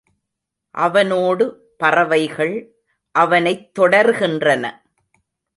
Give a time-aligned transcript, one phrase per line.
[0.71, 1.45] அவனோடு
[1.77, 2.55] பறவைகள்
[3.11, 4.81] அவனைத் தொடர்கின்றன.